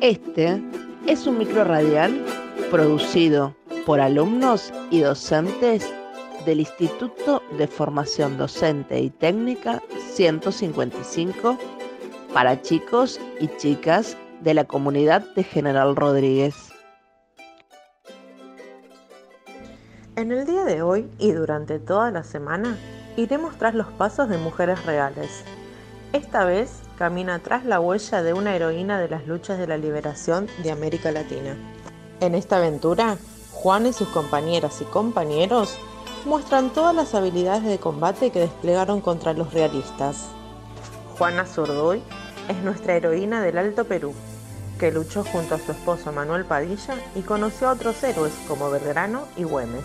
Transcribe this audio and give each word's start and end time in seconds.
Este 0.00 0.62
es 1.08 1.26
un 1.26 1.38
micro 1.38 1.64
radial 1.64 2.24
producido 2.70 3.56
por 3.84 4.00
alumnos 4.00 4.72
y 4.90 5.00
docentes 5.00 5.92
del 6.46 6.60
Instituto 6.60 7.42
de 7.58 7.66
Formación 7.66 8.38
Docente 8.38 9.00
y 9.00 9.10
Técnica 9.10 9.82
155 10.12 11.58
para 12.32 12.62
chicos 12.62 13.20
y 13.40 13.48
chicas 13.56 14.16
de 14.40 14.54
la 14.54 14.66
comunidad 14.66 15.34
de 15.34 15.42
General 15.42 15.96
Rodríguez. 15.96 16.54
En 20.14 20.30
el 20.30 20.46
día 20.46 20.62
de 20.64 20.80
hoy 20.80 21.10
y 21.18 21.32
durante 21.32 21.80
toda 21.80 22.12
la 22.12 22.22
semana 22.22 22.78
iremos 23.16 23.58
tras 23.58 23.74
los 23.74 23.88
pasos 23.88 24.28
de 24.28 24.38
mujeres 24.38 24.86
reales. 24.86 25.42
Esta 26.12 26.44
vez 26.44 26.87
camina 26.98 27.38
tras 27.38 27.64
la 27.64 27.78
huella 27.78 28.24
de 28.24 28.32
una 28.32 28.56
heroína 28.56 28.98
de 28.98 29.08
las 29.08 29.24
luchas 29.24 29.56
de 29.56 29.68
la 29.68 29.76
liberación 29.76 30.48
de 30.64 30.72
América 30.72 31.12
Latina. 31.12 31.56
En 32.20 32.34
esta 32.34 32.56
aventura, 32.56 33.16
Juan 33.52 33.86
y 33.86 33.92
sus 33.92 34.08
compañeras 34.08 34.80
y 34.80 34.84
compañeros 34.84 35.78
muestran 36.24 36.70
todas 36.70 36.94
las 36.94 37.14
habilidades 37.14 37.62
de 37.62 37.78
combate 37.78 38.30
que 38.30 38.40
desplegaron 38.40 39.00
contra 39.00 39.32
los 39.32 39.54
realistas. 39.54 40.26
Juana 41.16 41.46
Zurduy 41.46 42.02
es 42.48 42.56
nuestra 42.64 42.96
heroína 42.96 43.42
del 43.42 43.58
Alto 43.58 43.84
Perú, 43.84 44.12
que 44.80 44.90
luchó 44.90 45.22
junto 45.22 45.54
a 45.54 45.58
su 45.60 45.70
esposo 45.70 46.10
Manuel 46.10 46.44
Padilla 46.44 46.96
y 47.14 47.20
conoció 47.20 47.68
a 47.68 47.72
otros 47.72 48.02
héroes 48.02 48.32
como 48.48 48.70
Belgrano 48.70 49.22
y 49.36 49.44
Güemes, 49.44 49.84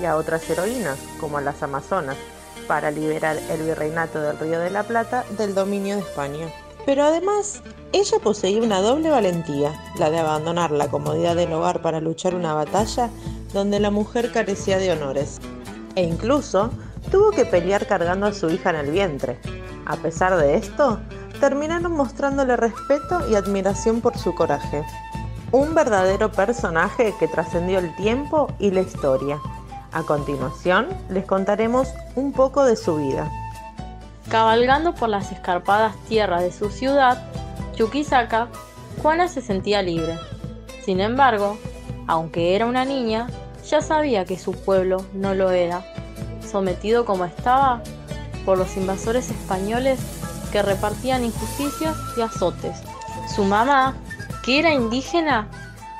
y 0.00 0.06
a 0.06 0.16
otras 0.16 0.48
heroínas 0.48 0.98
como 1.20 1.38
las 1.40 1.62
Amazonas, 1.62 2.16
para 2.66 2.90
liberar 2.90 3.38
el 3.50 3.62
virreinato 3.62 4.20
del 4.20 4.38
Río 4.38 4.60
de 4.60 4.70
la 4.70 4.82
Plata 4.82 5.24
del 5.36 5.54
dominio 5.54 5.96
de 5.96 6.02
España. 6.02 6.48
Pero 6.84 7.04
además, 7.04 7.62
ella 7.92 8.18
poseía 8.22 8.62
una 8.62 8.80
doble 8.80 9.10
valentía, 9.10 9.72
la 9.98 10.10
de 10.10 10.18
abandonar 10.18 10.70
la 10.70 10.88
comodidad 10.88 11.34
del 11.34 11.52
hogar 11.52 11.82
para 11.82 12.00
luchar 12.00 12.34
una 12.34 12.54
batalla 12.54 13.10
donde 13.52 13.80
la 13.80 13.90
mujer 13.90 14.32
carecía 14.32 14.78
de 14.78 14.92
honores. 14.92 15.40
E 15.94 16.02
incluso 16.02 16.70
tuvo 17.10 17.30
que 17.30 17.44
pelear 17.44 17.86
cargando 17.86 18.26
a 18.26 18.32
su 18.32 18.50
hija 18.50 18.70
en 18.70 18.76
el 18.76 18.90
vientre. 18.90 19.38
A 19.86 19.96
pesar 19.96 20.36
de 20.36 20.56
esto, 20.56 21.00
terminaron 21.40 21.92
mostrándole 21.92 22.56
respeto 22.56 23.28
y 23.30 23.34
admiración 23.34 24.00
por 24.00 24.18
su 24.18 24.34
coraje. 24.34 24.84
Un 25.52 25.74
verdadero 25.74 26.30
personaje 26.30 27.14
que 27.18 27.28
trascendió 27.28 27.78
el 27.78 27.94
tiempo 27.96 28.48
y 28.58 28.72
la 28.72 28.80
historia. 28.80 29.40
A 29.96 30.02
continuación, 30.02 30.88
les 31.08 31.24
contaremos 31.24 31.88
un 32.16 32.32
poco 32.32 32.66
de 32.66 32.76
su 32.76 32.96
vida. 32.96 33.32
Cabalgando 34.28 34.94
por 34.94 35.08
las 35.08 35.32
escarpadas 35.32 35.96
tierras 36.06 36.42
de 36.42 36.52
su 36.52 36.68
ciudad, 36.68 37.26
Chuquisaca, 37.72 38.48
Juana 39.00 39.26
se 39.28 39.40
sentía 39.40 39.80
libre. 39.80 40.18
Sin 40.84 41.00
embargo, 41.00 41.56
aunque 42.06 42.54
era 42.54 42.66
una 42.66 42.84
niña, 42.84 43.28
ya 43.66 43.80
sabía 43.80 44.26
que 44.26 44.38
su 44.38 44.52
pueblo 44.52 45.02
no 45.14 45.34
lo 45.34 45.50
era, 45.50 45.82
sometido 46.46 47.06
como 47.06 47.24
estaba 47.24 47.82
por 48.44 48.58
los 48.58 48.76
invasores 48.76 49.30
españoles 49.30 49.98
que 50.52 50.60
repartían 50.60 51.24
injusticias 51.24 51.96
y 52.18 52.20
azotes. 52.20 52.82
Su 53.34 53.44
mamá, 53.44 53.96
que 54.44 54.58
era 54.58 54.74
indígena, 54.74 55.48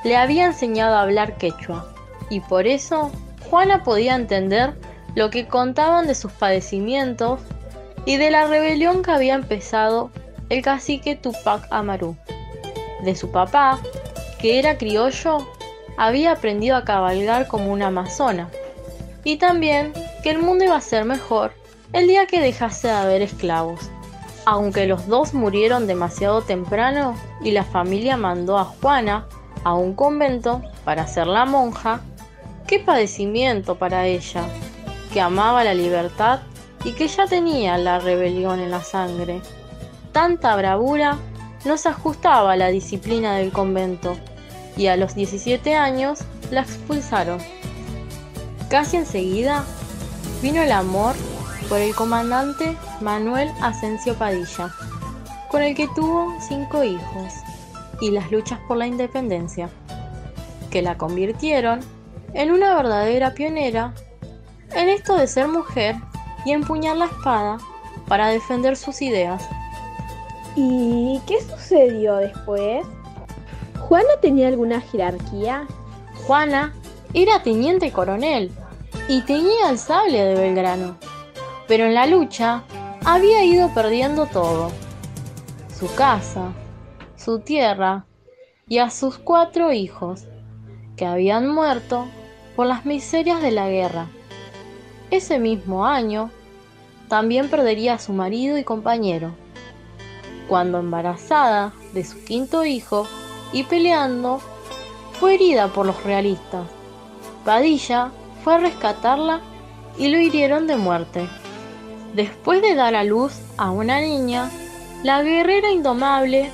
le 0.03 0.15
había 0.15 0.45
enseñado 0.45 0.97
a 0.97 1.01
hablar 1.01 1.37
quechua 1.37 1.87
y 2.29 2.41
por 2.41 2.67
eso 2.67 3.11
Juana 3.49 3.83
podía 3.83 4.15
entender 4.15 4.73
lo 5.15 5.29
que 5.29 5.47
contaban 5.47 6.07
de 6.07 6.15
sus 6.15 6.31
padecimientos 6.31 7.41
y 8.05 8.17
de 8.17 8.31
la 8.31 8.45
rebelión 8.47 9.01
que 9.01 9.11
había 9.11 9.35
empezado 9.35 10.11
el 10.49 10.61
cacique 10.61 11.15
Tupac 11.15 11.67
Amaru. 11.71 12.15
De 13.03 13.15
su 13.15 13.31
papá, 13.31 13.79
que 14.39 14.59
era 14.59 14.77
criollo, 14.77 15.39
había 15.97 16.33
aprendido 16.33 16.75
a 16.75 16.85
cabalgar 16.85 17.47
como 17.47 17.71
una 17.71 17.87
amazona. 17.87 18.49
Y 19.23 19.37
también 19.37 19.93
que 20.23 20.29
el 20.29 20.39
mundo 20.39 20.65
iba 20.65 20.77
a 20.77 20.81
ser 20.81 21.05
mejor 21.05 21.51
el 21.93 22.07
día 22.07 22.27
que 22.27 22.39
dejase 22.39 22.87
de 22.87 22.93
haber 22.93 23.21
esclavos. 23.21 23.89
Aunque 24.45 24.87
los 24.87 25.07
dos 25.07 25.33
murieron 25.33 25.87
demasiado 25.87 26.41
temprano 26.41 27.15
y 27.41 27.51
la 27.51 27.63
familia 27.63 28.15
mandó 28.15 28.57
a 28.57 28.65
Juana 28.65 29.27
a 29.63 29.73
un 29.73 29.93
convento 29.93 30.61
para 30.85 31.07
ser 31.07 31.27
la 31.27 31.45
monja, 31.45 32.01
Qué 32.67 32.79
padecimiento 32.79 33.75
para 33.75 34.07
ella, 34.07 34.43
que 35.13 35.21
amaba 35.21 35.63
la 35.63 35.73
libertad 35.73 36.41
y 36.83 36.91
que 36.91 37.07
ya 37.07 37.25
tenía 37.25 37.77
la 37.77 37.99
rebelión 37.99 38.59
en 38.59 38.71
la 38.71 38.83
sangre. 38.83 39.41
Tanta 40.11 40.53
bravura 40.57 41.17
no 41.63 41.77
se 41.77 41.87
ajustaba 41.87 42.51
a 42.51 42.55
la 42.57 42.67
disciplina 42.67 43.37
del 43.37 43.53
convento 43.53 44.17
y 44.75 44.87
a 44.87 44.97
los 44.97 45.15
17 45.15 45.75
años 45.75 46.19
la 46.51 46.61
expulsaron. 46.61 47.39
Casi 48.69 48.97
enseguida 48.97 49.63
vino 50.41 50.61
el 50.61 50.73
amor 50.73 51.15
por 51.69 51.79
el 51.79 51.95
comandante 51.95 52.75
Manuel 52.99 53.49
Asensio 53.61 54.13
Padilla, 54.15 54.73
con 55.49 55.63
el 55.63 55.73
que 55.73 55.87
tuvo 55.95 56.35
cinco 56.41 56.83
hijos, 56.83 57.33
y 58.01 58.11
las 58.11 58.29
luchas 58.29 58.59
por 58.67 58.75
la 58.75 58.87
independencia, 58.87 59.69
que 60.69 60.81
la 60.81 60.97
convirtieron 60.97 61.79
en 62.33 62.51
una 62.51 62.75
verdadera 62.75 63.33
pionera 63.33 63.93
en 64.75 64.89
esto 64.89 65.15
de 65.15 65.27
ser 65.27 65.47
mujer 65.47 65.95
y 66.45 66.51
empuñar 66.51 66.97
la 66.97 67.05
espada 67.05 67.57
para 68.07 68.27
defender 68.27 68.75
sus 68.77 69.01
ideas. 69.01 69.47
¿Y 70.55 71.21
qué 71.27 71.41
sucedió 71.41 72.17
después? 72.17 72.85
¿Juana 73.79 74.09
tenía 74.21 74.47
alguna 74.47 74.81
jerarquía? 74.81 75.67
Juana 76.25 76.73
era 77.13 77.41
teniente 77.43 77.91
coronel 77.91 78.51
y 79.07 79.21
tenía 79.21 79.69
el 79.69 79.77
sable 79.77 80.23
de 80.23 80.35
Belgrano, 80.35 80.97
pero 81.67 81.85
en 81.85 81.93
la 81.93 82.05
lucha 82.07 82.63
había 83.05 83.43
ido 83.45 83.73
perdiendo 83.73 84.25
todo. 84.25 84.71
Su 85.73 85.93
casa, 85.95 86.51
su 87.15 87.39
tierra 87.39 88.05
y 88.67 88.79
a 88.79 88.89
sus 88.89 89.17
cuatro 89.17 89.71
hijos, 89.71 90.25
que 90.97 91.05
habían 91.05 91.47
muerto 91.47 92.07
por 92.55 92.67
las 92.67 92.85
miserias 92.85 93.41
de 93.41 93.51
la 93.51 93.69
guerra. 93.69 94.07
Ese 95.11 95.39
mismo 95.39 95.85
año, 95.85 96.31
también 97.07 97.49
perdería 97.49 97.93
a 97.93 97.99
su 97.99 98.11
marido 98.11 98.57
y 98.57 98.65
compañero, 98.65 99.31
cuando 100.49 100.79
embarazada 100.79 101.71
de 101.93 102.03
su 102.03 102.23
quinto 102.25 102.65
hijo 102.65 103.07
y 103.53 103.63
peleando, 103.63 104.41
fue 105.19 105.35
herida 105.35 105.67
por 105.69 105.85
los 105.85 106.03
realistas. 106.03 106.67
Padilla 107.45 108.11
fue 108.43 108.55
a 108.55 108.57
rescatarla 108.57 109.41
y 109.97 110.09
lo 110.09 110.19
hirieron 110.19 110.67
de 110.67 110.75
muerte. 110.75 111.29
Después 112.13 112.61
de 112.61 112.75
dar 112.75 112.95
a 112.95 113.03
luz 113.03 113.33
a 113.57 113.71
una 113.71 114.01
niña, 114.01 114.49
la 115.03 115.21
guerrera 115.21 115.71
indomable 115.71 116.49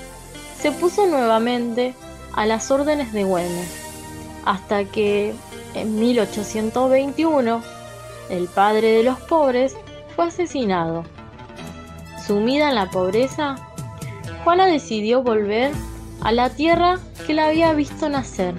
se 0.57 0.71
puso 0.71 1.07
nuevamente 1.07 1.95
a 2.33 2.45
las 2.45 2.69
órdenes 2.71 3.13
de 3.13 3.23
Güemes, 3.23 3.82
hasta 4.45 4.85
que 4.85 5.33
en 5.73 5.99
1821, 5.99 7.61
el 8.29 8.47
padre 8.47 8.91
de 8.91 9.03
los 9.03 9.19
pobres 9.21 9.75
fue 10.15 10.25
asesinado. 10.25 11.03
Sumida 12.25 12.69
en 12.69 12.75
la 12.75 12.89
pobreza, 12.89 13.55
Juana 14.43 14.67
decidió 14.67 15.23
volver 15.23 15.71
a 16.21 16.31
la 16.31 16.49
tierra 16.49 16.99
que 17.25 17.33
la 17.33 17.47
había 17.47 17.73
visto 17.73 18.07
nacer. 18.09 18.55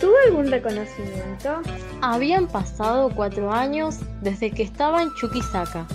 ¿Tuvo 0.00 0.14
algún 0.26 0.50
reconocimiento? 0.50 1.60
Habían 2.00 2.46
pasado 2.46 3.10
cuatro 3.14 3.52
años 3.52 3.98
desde 4.20 4.50
que 4.50 4.62
estaba 4.62 5.02
en 5.02 5.12
Chuquisaca, 5.14 5.86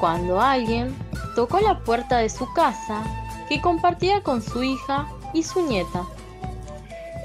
cuando 0.00 0.40
alguien 0.40 0.94
tocó 1.34 1.60
la 1.60 1.78
puerta 1.80 2.18
de 2.18 2.28
su 2.28 2.50
casa 2.52 3.02
que 3.48 3.60
compartía 3.60 4.22
con 4.22 4.42
su 4.42 4.62
hija 4.62 5.06
y 5.32 5.42
su 5.42 5.66
nieta 5.66 6.04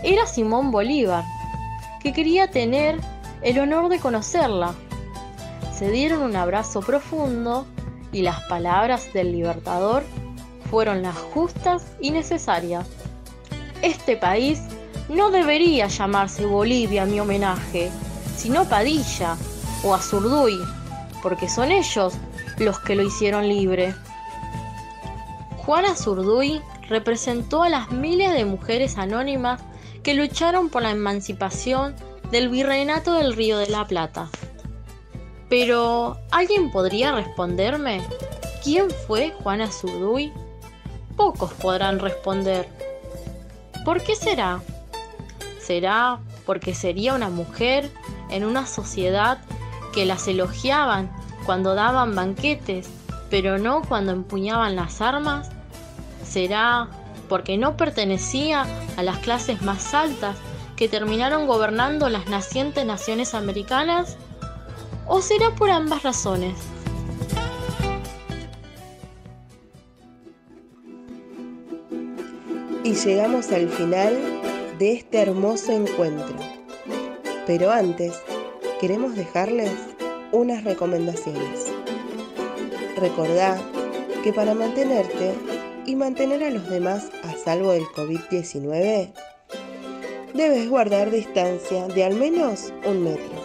era 0.03 0.25
Simón 0.27 0.71
Bolívar, 0.71 1.24
que 2.00 2.13
quería 2.13 2.50
tener 2.50 3.00
el 3.42 3.59
honor 3.59 3.89
de 3.89 4.00
conocerla. 4.00 4.74
Se 5.77 5.89
dieron 5.89 6.21
un 6.21 6.36
abrazo 6.36 6.81
profundo 6.81 7.65
y 8.12 8.21
las 8.21 8.42
palabras 8.44 9.12
del 9.13 9.31
libertador 9.31 10.03
fueron 10.69 11.01
las 11.01 11.15
justas 11.15 11.86
y 12.00 12.12
necesarias. 12.12 12.88
Este 13.81 14.18
país 14.18 14.62
no 15.09 15.30
debería 15.30 15.88
llamarse 15.88 16.45
Bolivia 16.45 17.06
mi 17.06 17.19
homenaje, 17.19 17.91
sino 18.36 18.65
Padilla 18.65 19.36
o 19.83 19.94
Azurduy, 19.94 20.57
porque 21.21 21.50
son 21.50 21.71
ellos 21.71 22.13
los 22.57 22.80
que 22.80 22.95
lo 22.95 23.03
hicieron 23.03 23.48
libre. 23.48 23.94
Juana 25.57 25.91
Azurduy 25.91 26.62
representó 26.88 27.63
a 27.63 27.69
las 27.69 27.91
miles 27.91 28.33
de 28.33 28.45
mujeres 28.45 28.98
anónimas 28.98 29.62
que 30.05 30.13
lucharon 30.13 30.69
por 30.69 30.83
la 30.83 30.91
emancipación 30.91 31.95
del 32.29 32.49
virreinato 32.49 33.15
del 33.15 33.35
Río 33.35 33.57
de 33.57 33.67
la 33.67 33.87
Plata. 33.87 34.29
Pero, 35.49 36.19
¿alguien 36.29 36.71
podría 36.71 37.11
responderme? 37.11 38.05
¿Quién 38.63 38.91
fue 39.07 39.33
Juana 39.41 39.71
Zurduy? 39.71 40.31
pocos 41.15 41.53
podrán 41.53 41.99
responder. 41.99 42.67
¿Por 43.83 44.03
qué 44.03 44.15
será? 44.15 44.61
¿Será 45.59 46.19
porque 46.45 46.75
sería 46.75 47.15
una 47.15 47.29
mujer 47.29 47.89
en 48.29 48.43
una 48.43 48.67
sociedad 48.67 49.39
que 49.91 50.05
las 50.05 50.27
elogiaban 50.27 51.09
cuando 51.47 51.73
daban 51.73 52.13
banquetes, 52.13 52.89
pero 53.31 53.57
no 53.57 53.81
cuando 53.81 54.11
empuñaban 54.11 54.75
las 54.75 55.01
armas? 55.01 55.49
¿Será 56.23 56.89
porque 57.27 57.57
no 57.57 57.77
pertenecía 57.77 58.66
a 58.98 59.04
las 59.04 59.19
clases 59.19 59.62
más 59.62 59.94
altas 59.94 60.38
que 60.75 60.88
terminaron 60.88 61.48
gobernando 61.48 62.10
las 62.10 62.27
nacientes 62.27 62.86
naciones 62.86 63.33
americanas? 63.33 64.18
¿O 65.07 65.22
será 65.22 65.51
por 65.56 65.69
ambas 65.69 66.04
razones? 66.04 66.56
Y 72.83 72.94
llegamos 72.94 73.51
al 73.51 73.68
final 73.69 74.16
de 74.77 74.94
este 74.94 75.19
hermoso 75.19 75.72
encuentro. 75.72 76.36
Pero 77.48 77.72
antes, 77.72 78.22
queremos 78.80 79.16
dejarles 79.16 79.72
unas 80.31 80.63
recomendaciones. 80.63 81.72
Recordá 82.98 83.57
que 84.24 84.33
para 84.33 84.54
mantenerte 84.54 85.33
y 85.85 85.95
mantener 85.95 86.43
a 86.43 86.49
los 86.49 86.69
demás 86.69 87.09
a 87.23 87.33
salvo 87.37 87.71
del 87.71 87.85
COVID-19, 87.85 89.11
debes 90.33 90.69
guardar 90.69 91.11
distancia 91.11 91.87
de 91.87 92.03
al 92.03 92.15
menos 92.15 92.73
un 92.85 93.03
metro, 93.03 93.35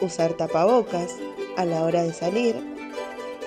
usar 0.00 0.34
tapabocas 0.34 1.14
a 1.56 1.64
la 1.64 1.84
hora 1.84 2.02
de 2.02 2.12
salir 2.12 2.56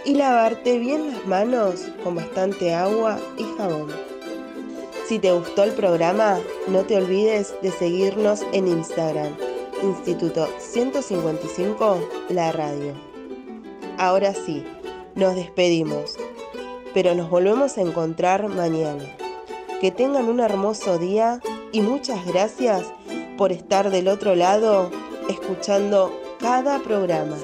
y 0.05 0.13
lavarte 0.13 0.77
bien 0.77 1.11
las 1.11 1.25
manos 1.25 1.87
con 2.03 2.15
bastante 2.15 2.73
agua 2.73 3.19
y 3.37 3.43
jabón. 3.57 3.87
Si 5.07 5.19
te 5.19 5.31
gustó 5.31 5.63
el 5.63 5.71
programa, 5.71 6.39
no 6.67 6.83
te 6.83 6.95
olvides 6.95 7.53
de 7.61 7.71
seguirnos 7.71 8.41
en 8.53 8.67
Instagram, 8.67 9.35
Instituto 9.83 10.47
155, 10.59 12.09
la 12.29 12.51
radio. 12.51 12.93
Ahora 13.97 14.33
sí, 14.33 14.63
nos 15.15 15.35
despedimos, 15.35 16.17
pero 16.95 17.13
nos 17.13 17.29
volvemos 17.29 17.77
a 17.77 17.81
encontrar 17.81 18.47
mañana. 18.47 19.03
Que 19.81 19.91
tengan 19.91 20.29
un 20.29 20.39
hermoso 20.39 20.97
día 20.97 21.41
y 21.73 21.81
muchas 21.81 22.25
gracias 22.25 22.85
por 23.37 23.51
estar 23.51 23.91
del 23.91 24.07
otro 24.07 24.33
lado 24.33 24.89
escuchando 25.27 26.17
cada 26.39 26.79
programa. 26.79 27.35